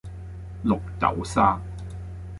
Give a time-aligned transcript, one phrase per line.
[0.65, 1.61] 綠豆沙